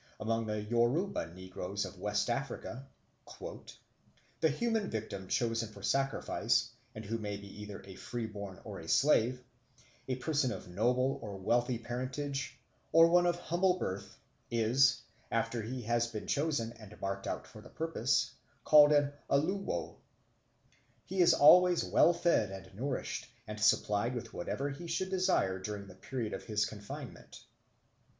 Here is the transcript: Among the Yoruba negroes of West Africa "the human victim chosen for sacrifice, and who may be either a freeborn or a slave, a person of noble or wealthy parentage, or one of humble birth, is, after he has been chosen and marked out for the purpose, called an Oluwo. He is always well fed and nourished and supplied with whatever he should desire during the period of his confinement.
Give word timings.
Among 0.19 0.47
the 0.47 0.63
Yoruba 0.63 1.27
negroes 1.31 1.85
of 1.85 1.99
West 1.99 2.27
Africa 2.31 2.87
"the 4.39 4.49
human 4.49 4.89
victim 4.89 5.27
chosen 5.27 5.69
for 5.71 5.83
sacrifice, 5.83 6.71
and 6.95 7.05
who 7.05 7.19
may 7.19 7.37
be 7.37 7.61
either 7.61 7.83
a 7.85 7.93
freeborn 7.93 8.59
or 8.63 8.79
a 8.79 8.87
slave, 8.87 9.43
a 10.07 10.15
person 10.15 10.51
of 10.51 10.67
noble 10.67 11.19
or 11.21 11.37
wealthy 11.37 11.77
parentage, 11.77 12.57
or 12.91 13.09
one 13.09 13.27
of 13.27 13.35
humble 13.37 13.77
birth, 13.77 14.17
is, 14.49 15.01
after 15.31 15.61
he 15.61 15.83
has 15.83 16.07
been 16.07 16.25
chosen 16.25 16.73
and 16.79 16.99
marked 16.99 17.27
out 17.27 17.45
for 17.45 17.61
the 17.61 17.69
purpose, 17.69 18.31
called 18.63 18.91
an 18.91 19.13
Oluwo. 19.29 19.97
He 21.05 21.19
is 21.21 21.35
always 21.35 21.83
well 21.83 22.11
fed 22.11 22.49
and 22.49 22.73
nourished 22.73 23.27
and 23.45 23.59
supplied 23.59 24.15
with 24.15 24.33
whatever 24.33 24.71
he 24.71 24.87
should 24.87 25.11
desire 25.11 25.59
during 25.59 25.85
the 25.85 25.93
period 25.93 26.33
of 26.33 26.45
his 26.45 26.65
confinement. 26.65 27.45